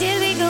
till 0.00 0.18
we 0.18 0.32
go 0.34 0.49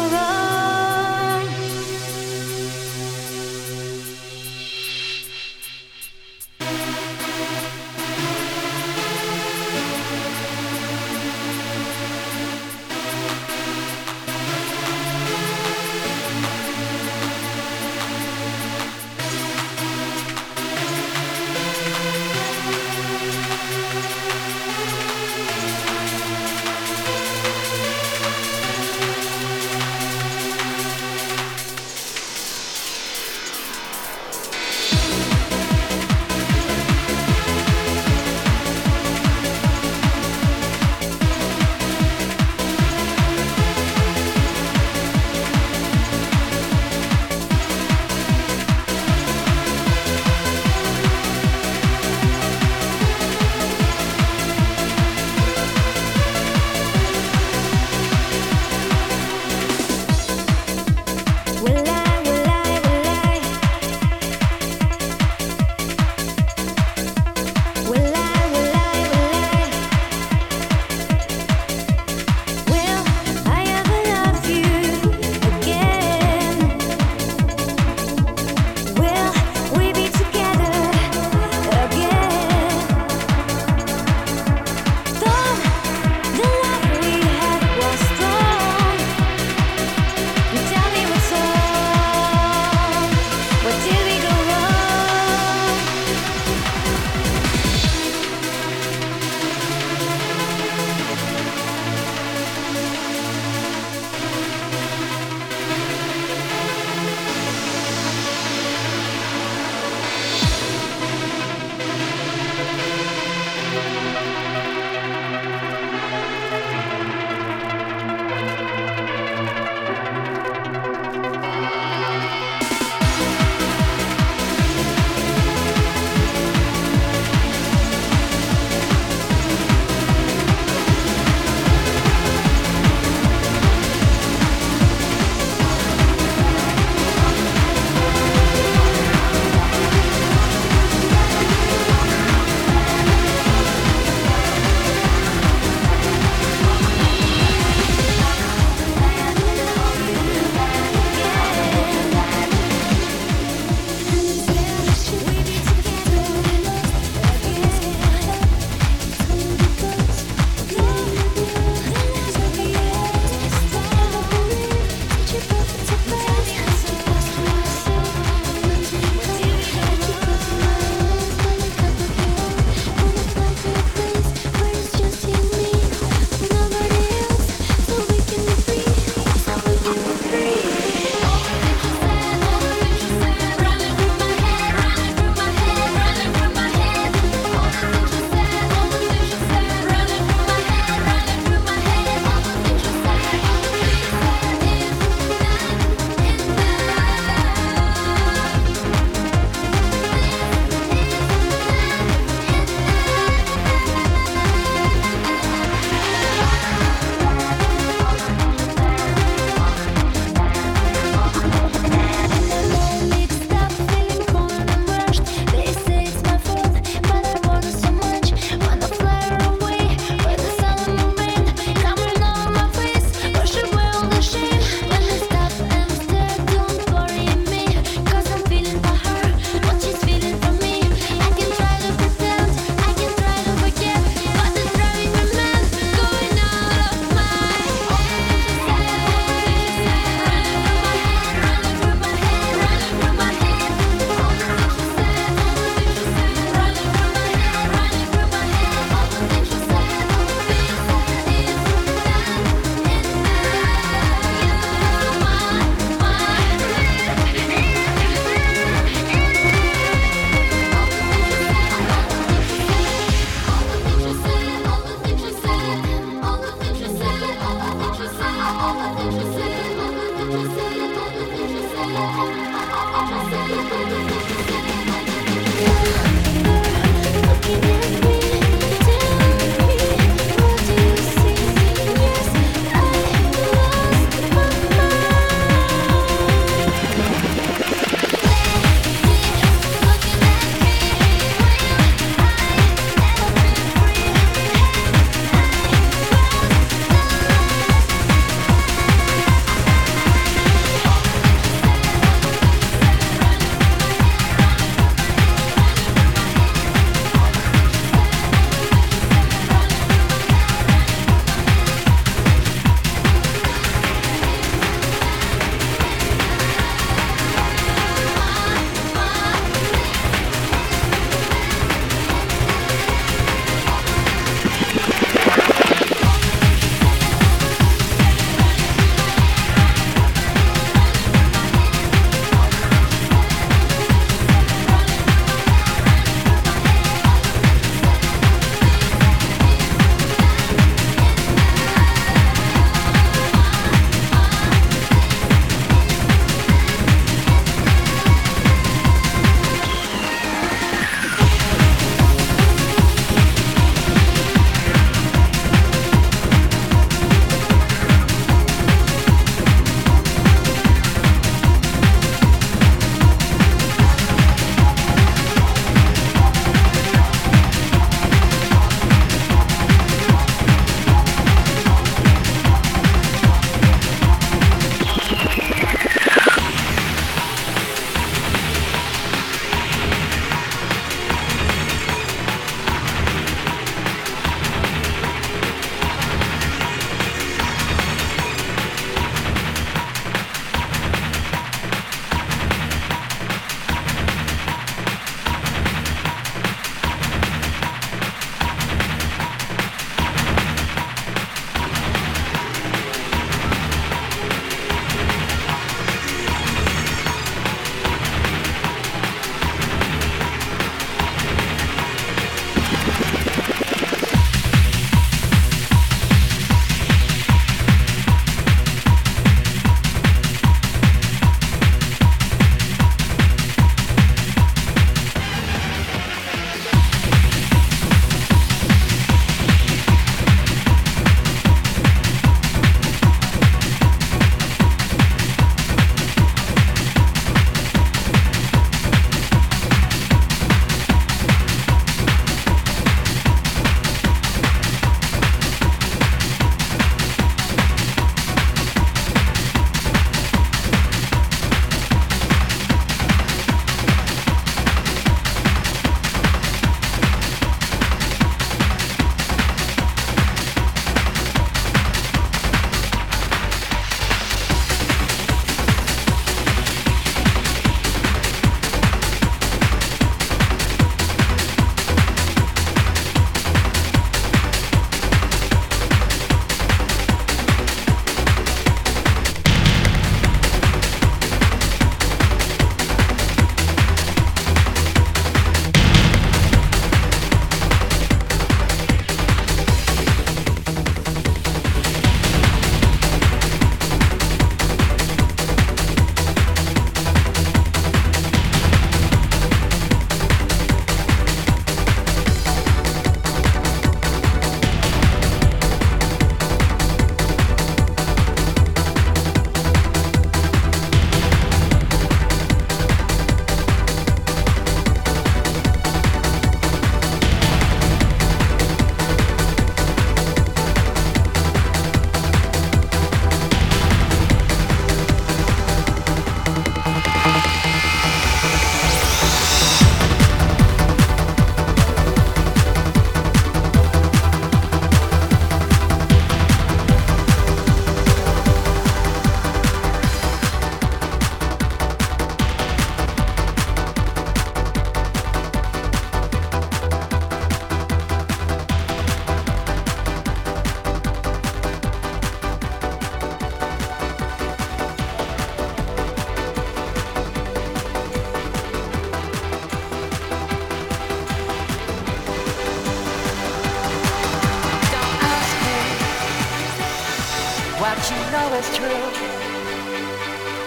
is 568.61 568.77
true. 568.77 569.05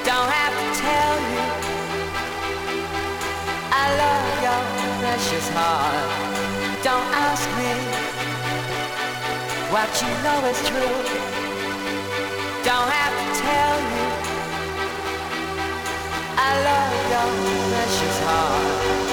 Don't 0.09 0.29
have 0.39 0.53
to 0.61 0.67
tell 0.81 1.15
you. 1.33 1.45
I 3.81 3.85
love 4.01 4.29
your 4.45 4.61
precious 5.01 5.47
heart. 5.57 6.09
Don't 6.87 7.09
ask 7.27 7.45
me 7.59 7.71
what 9.73 9.89
you 10.01 10.11
know 10.25 10.39
is 10.51 10.59
true. 10.69 10.97
Don't 12.69 12.89
have 12.97 13.13
to 13.21 13.27
tell 13.45 13.77
you. 13.93 14.07
I 16.47 16.51
love 16.69 16.95
your 17.13 17.29
precious 17.69 18.17
heart. 18.27 19.12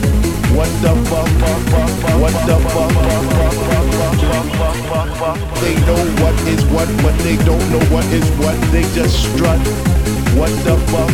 What 0.55 0.69
the 0.81 0.93
fuck? 1.09 1.29
What 2.19 2.35
the 2.45 2.57
fuck? 2.73 2.91
They 5.61 5.75
know 5.85 6.01
what 6.21 6.35
is 6.47 6.63
what, 6.65 6.87
but 7.01 7.17
they 7.19 7.37
don't 7.37 7.65
know 7.71 7.83
what 7.93 8.05
is 8.11 8.27
what. 8.39 8.59
They 8.71 8.83
just 8.93 9.15
strut. 9.23 9.59
What 10.35 10.51
the 10.65 10.77
fuck? 10.91 11.11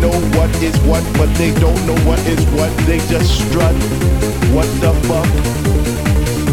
Know 0.00 0.12
what 0.38 0.50
is 0.62 0.78
what, 0.80 1.04
but 1.16 1.32
they 1.36 1.52
don't 1.54 1.86
know 1.86 1.96
what 2.04 2.18
is 2.26 2.44
what. 2.52 2.70
They 2.86 2.98
just 3.08 3.48
strut. 3.48 3.74
What 4.52 4.68
the 4.80 4.92
fuck? 5.08 5.62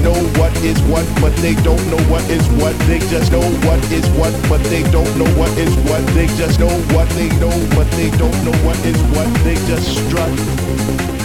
know 0.03 0.15
what 0.39 0.55
is 0.63 0.81
what, 0.83 1.05
but 1.21 1.35
they 1.37 1.55
don't 1.55 1.83
know 1.91 2.01
what 2.09 2.23
is 2.29 2.47
what. 2.61 2.73
They 2.87 2.99
just 2.99 3.31
know 3.31 3.43
what 3.67 3.79
is 3.91 4.07
what, 4.11 4.33
but 4.49 4.63
they 4.65 4.83
don't 4.91 5.11
know 5.17 5.29
what 5.37 5.51
is 5.57 5.75
what. 5.89 6.05
They 6.15 6.27
just 6.37 6.59
know 6.59 6.71
what 6.95 7.09
they 7.09 7.29
know, 7.39 7.53
but 7.75 7.89
they 7.91 8.09
don't 8.11 8.39
know 8.45 8.55
what 8.65 8.77
is 8.85 8.99
what. 9.13 9.27
They 9.43 9.55
just 9.67 10.07
strut. 10.07 11.18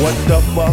What 0.00 0.14
the 0.26 0.40
fuck? 0.54 0.72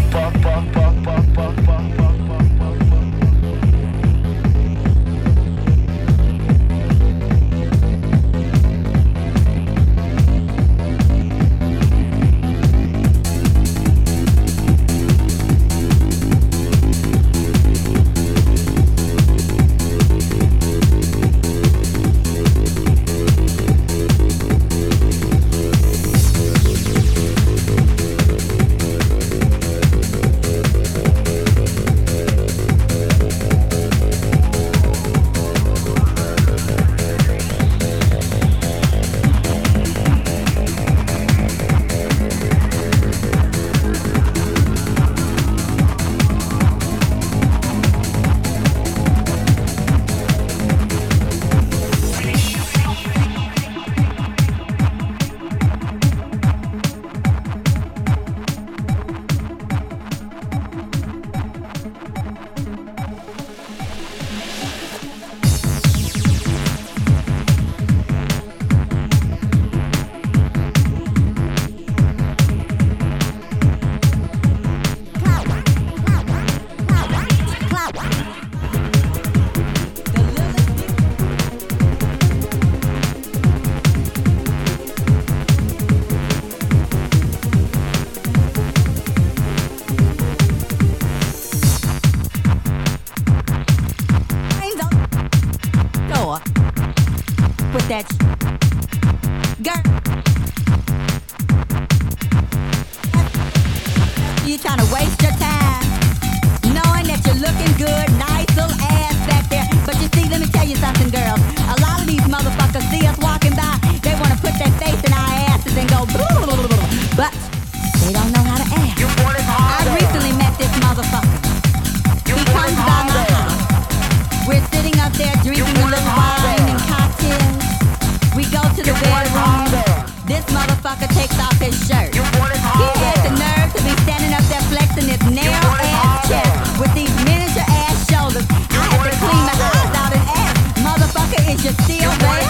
Motherfucker 130.54 131.10
takes 131.14 131.38
off 131.40 131.58
his 131.60 131.76
shirt. 131.88 132.14
You 132.16 132.24
want 132.38 132.54
it 132.54 132.62
He 132.62 132.88
had 133.02 133.20
the 133.26 133.34
nerve 133.38 133.70
to 133.76 133.82
be 133.84 133.94
standing 134.04 134.34
up 134.34 134.46
there 134.50 134.64
flexing 134.72 135.08
his 135.10 135.22
narrow 135.30 135.74
ass 135.80 136.28
chest 136.30 136.80
with 136.80 136.94
these 136.94 137.14
miniature 137.26 137.66
ass 137.68 137.98
shoulders. 138.10 138.46
I 138.50 138.84
had 138.90 139.04
to 139.10 139.16
clean 139.18 139.44
my 139.46 139.56
eyes 139.56 139.94
out 140.02 140.12
and 140.14 140.26
ask, 140.38 140.56
motherfucker, 140.82 141.42
is 141.52 141.60
you 141.66 141.74
still 141.86 142.14
there? 142.22 142.46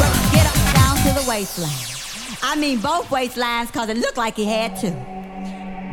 But 0.00 0.12
get 0.32 0.44
up 0.48 0.58
down 0.74 0.94
to 1.06 1.10
the 1.20 1.24
waistline. 1.28 1.86
I 2.42 2.56
mean 2.56 2.80
both 2.80 3.08
waistlines 3.08 3.72
cause 3.72 3.88
it 3.88 3.96
looked 3.96 4.16
like 4.16 4.36
he 4.36 4.44
had 4.44 4.76
to. 4.80 4.90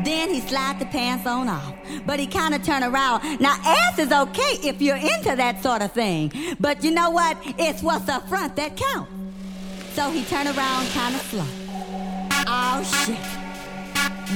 Then 0.04 0.30
he 0.30 0.40
slide 0.40 0.80
the 0.80 0.86
pants 0.86 1.26
on 1.28 1.50
off. 1.50 1.74
But 2.06 2.20
he 2.20 2.28
kind 2.28 2.54
of 2.54 2.64
turn 2.64 2.84
around. 2.84 3.42
Now, 3.42 3.56
ass 3.66 4.00
is 4.00 4.12
okay 4.12 4.54
if 4.64 4.82
you're 4.82 4.96
into 4.96 5.36
that 5.36 5.62
sort 5.62 5.82
of 5.82 5.92
thing. 5.92 6.32
But 6.60 6.84
you 6.84 6.92
know 6.92 7.10
what? 7.10 7.38
It's 7.58 7.82
what's 7.82 8.08
up 8.08 8.30
front 8.30 8.56
that 8.56 8.78
counts. 8.78 9.17
So 9.98 10.12
he 10.12 10.24
turned 10.26 10.46
around 10.46 10.86
kind 10.94 11.16
of 11.16 11.22
slow. 11.26 11.50
Oh, 12.46 12.86
shit. 12.86 13.18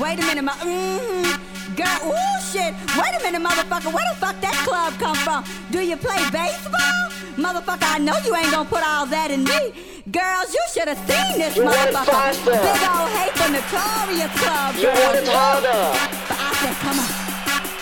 Wait 0.01 0.17
a 0.17 0.25
minute, 0.25 0.41
my, 0.41 0.57
mm 0.57 1.37
Girl, 1.77 2.01
ooh, 2.09 2.37
shit. 2.49 2.73
Wait 2.97 3.13
a 3.13 3.21
minute, 3.21 3.45
motherfucker. 3.45 3.93
Where 3.93 4.01
the 4.09 4.17
fuck 4.17 4.41
that 4.41 4.57
club 4.65 4.97
come 4.97 5.13
from? 5.21 5.45
Do 5.69 5.85
you 5.85 5.97
play 5.97 6.17
baseball? 6.33 7.13
Motherfucker, 7.37 7.93
I 7.93 7.99
know 8.01 8.17
you 8.25 8.33
ain't 8.33 8.49
gonna 8.49 8.65
put 8.67 8.81
all 8.81 9.05
that 9.05 9.29
in 9.29 9.43
me. 9.45 9.69
Girls, 10.09 10.49
you 10.49 10.63
should 10.73 10.89
have 10.89 10.97
seen 11.05 11.37
this 11.37 11.53
You 11.53 11.69
motherfucker. 11.69 12.41
Big 12.41 12.81
old 12.81 13.13
hate 13.21 13.37
for 13.37 13.49
Notorious 13.53 14.33
Club. 14.41 14.81
You 14.81 14.89
want 14.89 15.13
it 15.13 15.29
harder. 15.29 15.77
But 16.25 16.41
I 16.41 16.51
said, 16.57 16.75
come 16.81 16.97
on. 17.05 17.11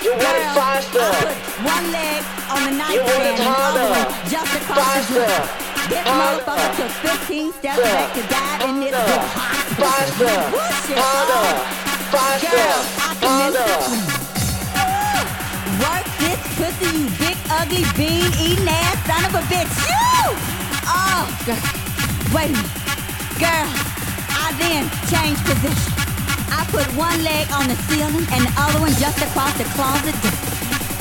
You 0.04 0.12
want 0.20 0.36
it 0.36 0.52
faster. 0.52 1.00
I 1.00 1.16
put 1.16 1.40
one 1.64 1.86
leg 1.96 2.28
on 2.52 2.60
the 2.68 2.74
You 2.92 3.00
want 3.08 3.24
it 3.24 3.40
and 3.40 3.40
the 3.40 3.56
other 3.56 3.88
harder. 3.88 4.28
just 4.28 4.52
across 4.68 4.84
Faster. 4.84 5.64
the. 5.64 5.69
This 5.90 6.06
motherfucker 6.06 6.70
took 6.78 6.92
15 7.02 7.54
steps 7.54 7.82
back 7.82 8.14
to 8.14 8.22
die 8.30 8.70
in 8.70 8.80
this 8.80 8.92
big 8.94 9.26
hot 9.34 9.60
Faster. 9.74 10.38
Harder. 10.94 11.50
Faster. 12.14 12.70
Harder. 13.26 13.74
Work 15.82 16.06
this 16.22 16.42
pussy, 16.62 16.94
you 16.94 17.10
big 17.18 17.38
ugly 17.50 17.86
bean 17.98 18.30
eating 18.38 18.70
ass 18.70 19.02
son 19.10 19.26
of 19.26 19.34
a 19.34 19.44
bitch. 19.50 19.74
You! 19.90 20.38
Oh, 20.86 21.26
girl. 21.50 21.58
Wait 22.38 22.50
a 22.50 22.54
minute. 22.54 22.70
Girl, 23.42 23.66
I 24.30 24.54
then 24.62 24.86
changed 25.10 25.42
position. 25.42 25.94
I 26.54 26.70
put 26.70 26.86
one 26.94 27.24
leg 27.24 27.50
on 27.52 27.66
the 27.68 27.76
ceiling 27.90 28.30
and 28.30 28.46
the 28.46 28.54
other 28.62 28.80
one 28.80 28.94
just 29.02 29.18
across 29.18 29.58
the 29.58 29.66
closet 29.74 30.14
door. 30.22 30.38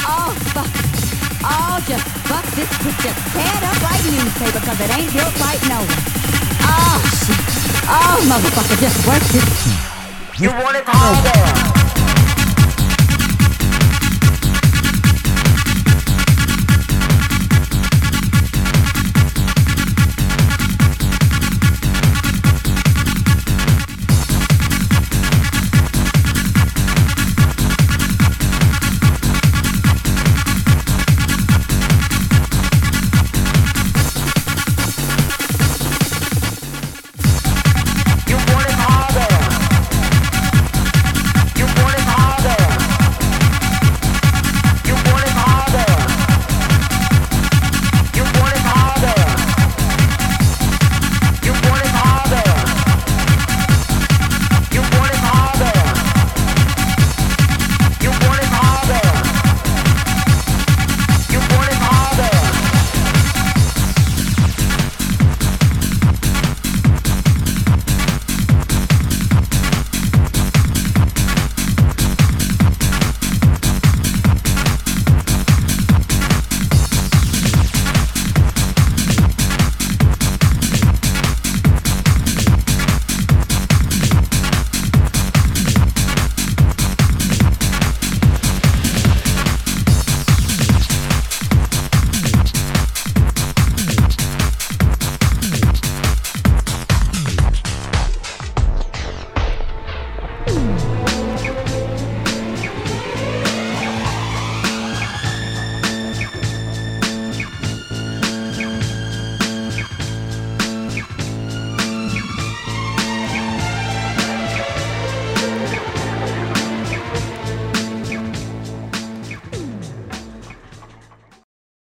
Oh, 0.09 0.33
fuck. 0.57 1.08
Oh, 1.45 1.79
just 1.87 2.05
fuck 2.27 2.45
this 2.57 2.69
bitch. 2.83 2.99
Just 3.03 3.21
up 3.63 3.79
like 3.83 4.03
newspaper 4.11 4.61
because 4.61 4.81
it 4.81 4.91
ain't 4.97 5.13
built 5.13 5.35
right 5.41 5.63
nowhere. 5.69 6.03
Oh, 6.67 6.99
shit. 7.23 7.39
Oh, 7.87 8.19
motherfucker, 8.27 8.79
just 8.81 9.07
work 9.07 9.23
this 9.31 9.47
shit. 9.63 10.43
You 10.43 10.51
want 10.51 10.77
it 10.77 10.85
harder. 10.87 11.78